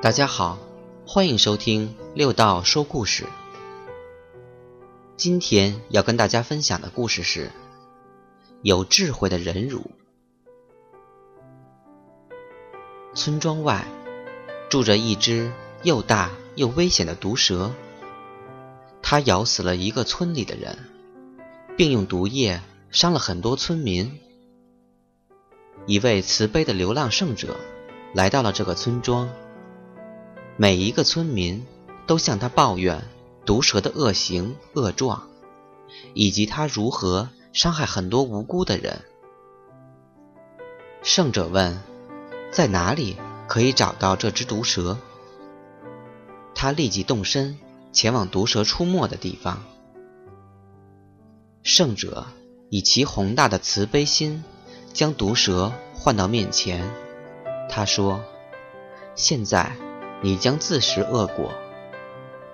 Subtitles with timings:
[0.00, 0.56] 大家好，
[1.04, 3.26] 欢迎收听六道说故事。
[5.16, 7.50] 今天要跟大家分享的故事是
[8.62, 9.90] 有智慧的忍辱。
[13.12, 13.84] 村庄外
[14.70, 15.52] 住着一只
[15.82, 17.72] 又大又危险的毒蛇，
[19.02, 20.78] 它咬死了一个村里的人，
[21.76, 22.62] 并用毒液
[22.92, 24.20] 伤了很多村民。
[25.86, 27.56] 一位慈悲的流浪圣者
[28.14, 29.28] 来到了这个村庄，
[30.60, 31.64] 每一个村民
[32.04, 33.04] 都向他抱怨
[33.46, 35.28] 毒蛇的恶行恶状，
[36.14, 39.02] 以及他如何伤害很多无辜的人。
[41.04, 41.80] 圣者问
[42.50, 44.98] ：“在哪里可以找到这只毒蛇？”
[46.56, 47.56] 他立即动身
[47.92, 49.62] 前往毒蛇出没的地方。
[51.62, 52.26] 圣者
[52.68, 54.42] 以其宏大的慈悲心。
[54.94, 56.90] 将毒蛇唤到面前，
[57.70, 58.20] 他说
[59.14, 59.76] ：“现在
[60.20, 61.52] 你将自食恶果。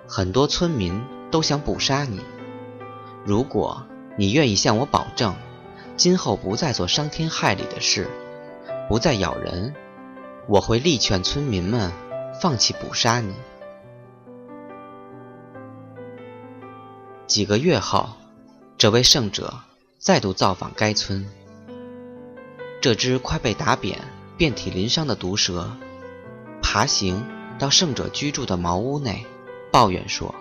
[0.07, 2.21] 很多村民都想捕杀你。
[3.25, 3.85] 如果
[4.17, 5.35] 你愿意向我保证，
[5.97, 8.07] 今后不再做伤天害理的事，
[8.87, 9.73] 不再咬人，
[10.47, 11.91] 我会力劝村民们
[12.39, 13.33] 放弃捕杀你。”
[17.25, 18.09] 几个月后，
[18.77, 19.51] 这位圣者
[19.97, 21.27] 再度造访该村。
[22.79, 23.99] 这只快被打扁、
[24.37, 25.71] 遍体鳞伤的毒蛇，
[26.61, 27.25] 爬行
[27.57, 29.25] 到圣者居住的茅屋内，
[29.71, 30.35] 抱怨说：“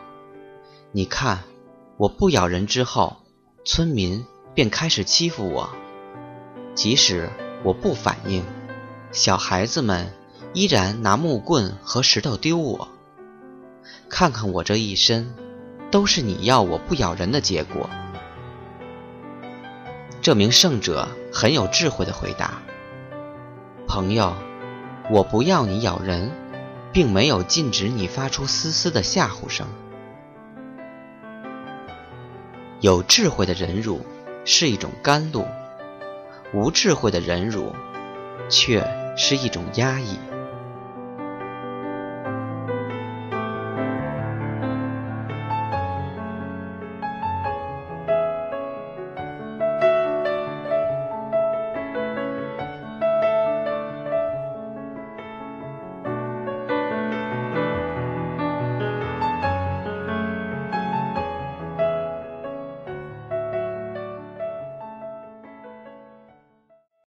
[0.90, 1.44] 你看，
[1.96, 3.18] 我不咬人之后，
[3.64, 5.68] 村民便开始欺负我。
[6.74, 7.30] 即使
[7.62, 8.42] 我不反应，
[9.12, 10.12] 小孩子们
[10.54, 12.88] 依然拿木棍和石头丢我。
[14.08, 15.32] 看看我这一身，
[15.92, 17.88] 都是你要我不咬人的结果。”
[20.20, 22.62] 这名圣者很有智慧的回答
[23.86, 24.34] ：“朋友，
[25.10, 26.30] 我不要你咬人，
[26.94, 29.66] 并没有禁止你发出嘶嘶的吓唬声。
[32.80, 34.06] 有智慧的忍辱
[34.44, 35.44] 是一种甘露，
[36.54, 37.74] 无智慧的忍辱
[38.48, 40.16] 却是一种压抑。”